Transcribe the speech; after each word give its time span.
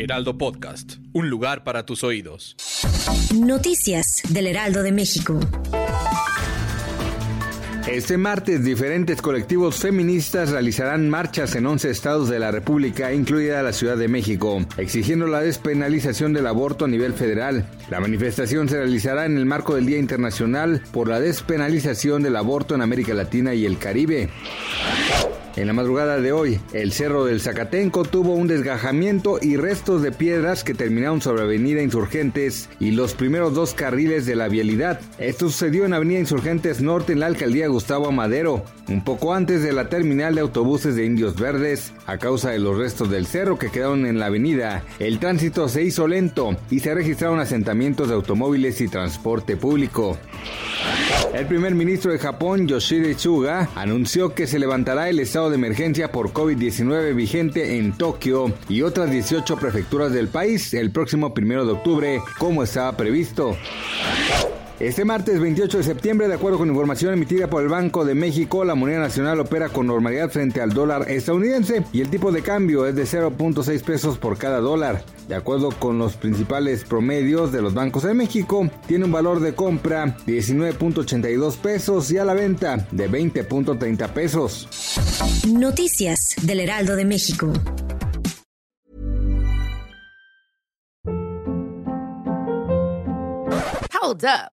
Heraldo 0.00 0.38
Podcast, 0.38 0.94
un 1.12 1.28
lugar 1.28 1.62
para 1.62 1.84
tus 1.84 2.04
oídos. 2.04 2.56
Noticias 3.34 4.22
del 4.30 4.46
Heraldo 4.46 4.82
de 4.82 4.92
México. 4.92 5.38
Este 7.86 8.16
martes, 8.16 8.64
diferentes 8.64 9.20
colectivos 9.20 9.76
feministas 9.76 10.50
realizarán 10.52 11.10
marchas 11.10 11.54
en 11.54 11.66
11 11.66 11.90
estados 11.90 12.30
de 12.30 12.38
la 12.38 12.50
República, 12.50 13.12
incluida 13.12 13.62
la 13.62 13.74
Ciudad 13.74 13.98
de 13.98 14.08
México, 14.08 14.64
exigiendo 14.78 15.26
la 15.26 15.40
despenalización 15.40 16.32
del 16.32 16.46
aborto 16.46 16.86
a 16.86 16.88
nivel 16.88 17.12
federal. 17.12 17.68
La 17.90 18.00
manifestación 18.00 18.70
se 18.70 18.78
realizará 18.78 19.26
en 19.26 19.36
el 19.36 19.44
marco 19.44 19.74
del 19.74 19.84
Día 19.84 19.98
Internacional 19.98 20.82
por 20.92 21.08
la 21.08 21.20
despenalización 21.20 22.22
del 22.22 22.36
aborto 22.36 22.74
en 22.74 22.80
América 22.80 23.12
Latina 23.12 23.52
y 23.52 23.66
el 23.66 23.76
Caribe. 23.76 24.30
En 25.56 25.66
la 25.66 25.72
madrugada 25.72 26.20
de 26.20 26.30
hoy, 26.30 26.60
el 26.72 26.92
Cerro 26.92 27.24
del 27.24 27.40
Zacatenco 27.40 28.04
tuvo 28.04 28.34
un 28.34 28.46
desgajamiento 28.46 29.38
y 29.42 29.56
restos 29.56 30.00
de 30.00 30.12
piedras 30.12 30.62
que 30.62 30.74
terminaron 30.74 31.20
sobre 31.20 31.42
Avenida 31.42 31.82
Insurgentes 31.82 32.68
y 32.78 32.92
los 32.92 33.14
primeros 33.14 33.52
dos 33.52 33.74
carriles 33.74 34.26
de 34.26 34.36
la 34.36 34.46
vialidad. 34.46 35.00
Esto 35.18 35.48
sucedió 35.48 35.84
en 35.84 35.92
Avenida 35.92 36.20
Insurgentes 36.20 36.80
Norte 36.80 37.12
en 37.12 37.20
la 37.20 37.26
alcaldía 37.26 37.66
Gustavo 37.66 38.06
Amadero, 38.06 38.64
un 38.88 39.02
poco 39.02 39.34
antes 39.34 39.62
de 39.62 39.72
la 39.72 39.88
terminal 39.88 40.36
de 40.36 40.40
autobuses 40.40 40.94
de 40.94 41.04
Indios 41.04 41.34
Verdes. 41.34 41.92
A 42.06 42.18
causa 42.18 42.50
de 42.50 42.60
los 42.60 42.78
restos 42.78 43.10
del 43.10 43.26
cerro 43.26 43.58
que 43.58 43.70
quedaron 43.70 44.06
en 44.06 44.20
la 44.20 44.26
avenida, 44.26 44.84
el 45.00 45.18
tránsito 45.18 45.68
se 45.68 45.82
hizo 45.82 46.06
lento 46.06 46.56
y 46.70 46.78
se 46.78 46.94
registraron 46.94 47.40
asentamientos 47.40 48.08
de 48.08 48.14
automóviles 48.14 48.80
y 48.80 48.88
transporte 48.88 49.56
público. 49.56 50.16
El 51.34 51.46
primer 51.46 51.74
ministro 51.74 52.12
de 52.12 52.18
Japón, 52.18 52.66
Yoshide 52.66 53.18
Suga, 53.18 53.70
anunció 53.74 54.34
que 54.34 54.46
se 54.46 54.58
levantará 54.58 55.08
el 55.08 55.20
estado 55.20 55.48
de 55.48 55.56
emergencia 55.56 56.10
por 56.12 56.32
COVID-19 56.32 57.14
vigente 57.14 57.78
en 57.78 57.92
Tokio 57.92 58.52
y 58.68 58.82
otras 58.82 59.10
18 59.10 59.56
prefecturas 59.56 60.12
del 60.12 60.28
país 60.28 60.74
el 60.74 60.90
próximo 60.90 61.32
primero 61.32 61.64
de 61.64 61.72
octubre, 61.72 62.20
como 62.38 62.62
estaba 62.62 62.96
previsto. 62.96 63.56
Este 64.80 65.04
martes 65.04 65.38
28 65.38 65.76
de 65.76 65.84
septiembre, 65.84 66.26
de 66.26 66.32
acuerdo 66.32 66.56
con 66.56 66.70
información 66.70 67.12
emitida 67.12 67.50
por 67.50 67.62
el 67.62 67.68
Banco 67.68 68.06
de 68.06 68.14
México, 68.14 68.64
la 68.64 68.74
moneda 68.74 68.98
nacional 68.98 69.38
opera 69.38 69.68
con 69.68 69.86
normalidad 69.86 70.30
frente 70.30 70.62
al 70.62 70.72
dólar 70.72 71.10
estadounidense 71.10 71.84
y 71.92 72.00
el 72.00 72.08
tipo 72.08 72.32
de 72.32 72.40
cambio 72.40 72.86
es 72.86 72.96
de 72.96 73.02
0.6 73.02 73.82
pesos 73.82 74.16
por 74.16 74.38
cada 74.38 74.58
dólar. 74.60 75.04
De 75.28 75.34
acuerdo 75.34 75.68
con 75.68 75.98
los 75.98 76.16
principales 76.16 76.84
promedios 76.84 77.52
de 77.52 77.60
los 77.60 77.74
bancos 77.74 78.04
de 78.04 78.14
México, 78.14 78.70
tiene 78.86 79.04
un 79.04 79.12
valor 79.12 79.40
de 79.40 79.54
compra 79.54 80.16
de 80.24 80.38
19.82 80.38 81.58
pesos 81.58 82.10
y 82.10 82.16
a 82.16 82.24
la 82.24 82.32
venta 82.32 82.88
de 82.90 83.10
20.30 83.10 84.08
pesos. 84.14 84.66
Noticias 85.46 86.36
del 86.40 86.60
Heraldo 86.60 86.96
de 86.96 87.04
México. 87.04 87.52
Hold 93.92 94.24
up. 94.24 94.59